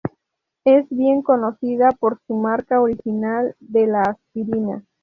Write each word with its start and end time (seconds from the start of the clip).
Es 0.65 0.87
bien 0.89 1.21
conocida 1.21 1.91
por 1.91 2.19
su 2.25 2.33
marca 2.33 2.81
original 2.81 3.55
de 3.59 3.85
la 3.85 4.01
aspirina. 4.01 4.83